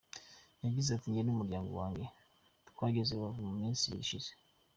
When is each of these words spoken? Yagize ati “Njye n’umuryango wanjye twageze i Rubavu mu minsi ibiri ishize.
Yagize 0.63 0.89
ati 0.93 1.07
“Njye 1.09 1.21
n’umuryango 1.23 1.71
wanjye 1.81 2.05
twageze 2.69 3.09
i 3.11 3.15
Rubavu 3.17 3.41
mu 3.47 3.53
minsi 3.61 3.81
ibiri 3.83 4.01
ishize. 4.05 4.29